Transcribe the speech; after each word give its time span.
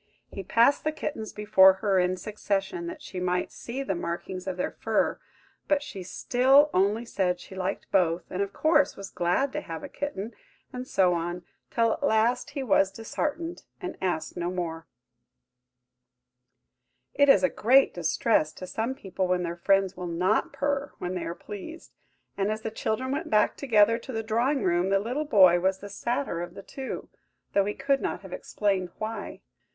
He 0.31 0.41
passed 0.43 0.83
the 0.83 0.91
kittens 0.91 1.31
before 1.31 1.73
her 1.73 1.99
in 1.99 2.17
succession, 2.17 2.87
that 2.87 3.03
she 3.03 3.19
might 3.19 3.51
see 3.51 3.83
the 3.83 3.93
markings 3.93 4.47
of 4.47 4.57
their 4.57 4.71
fur, 4.71 5.19
but 5.67 5.83
she 5.83 6.01
still 6.01 6.71
only 6.73 7.05
said 7.05 7.39
she 7.39 7.53
liked 7.53 7.85
both, 7.91 8.23
and, 8.31 8.41
of 8.41 8.51
course, 8.51 8.97
was 8.97 9.11
glad 9.11 9.53
to 9.53 9.61
have 9.61 9.83
a 9.83 9.87
kitten, 9.87 10.33
and 10.73 10.87
so 10.87 11.13
on; 11.13 11.43
till, 11.69 11.93
at 11.93 12.01
last, 12.01 12.49
he 12.49 12.63
was 12.63 12.89
disheartened, 12.89 13.61
and 13.79 13.95
asked 14.01 14.35
no 14.35 14.49
more. 14.49 14.87
It 17.13 17.29
is 17.29 17.43
a 17.43 17.47
great 17.47 17.93
distress 17.93 18.51
to 18.53 18.65
some 18.65 18.95
people 18.95 19.27
when 19.27 19.43
their 19.43 19.55
friends 19.55 19.95
will 19.95 20.07
not 20.07 20.51
purr 20.51 20.93
when 20.97 21.13
they 21.13 21.25
are 21.25 21.35
pleased; 21.35 21.93
and 22.35 22.51
as 22.51 22.63
the 22.63 22.71
children 22.71 23.11
went 23.11 23.29
back 23.29 23.55
together 23.55 23.99
to 23.99 24.11
the 24.11 24.23
drawing 24.23 24.63
room, 24.63 24.89
the 24.89 24.97
little 24.97 25.25
boy 25.25 25.59
was 25.59 25.77
the 25.77 25.89
sadder 25.89 26.41
of 26.41 26.55
the 26.55 26.63
two, 26.63 27.07
though 27.53 27.65
he 27.65 27.75
could 27.75 28.01
not 28.01 28.21
have 28.23 28.33
explained 28.33 28.89
why. 28.97 29.41